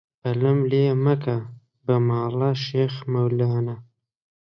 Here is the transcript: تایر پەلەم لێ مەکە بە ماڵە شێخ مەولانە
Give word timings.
تایر 0.19 0.37
پەلەم 0.37 0.59
لێ 0.71 0.83
مەکە 1.05 1.37
بە 1.85 1.95
ماڵە 2.07 2.51
شێخ 2.65 2.95
مەولانە 3.11 3.75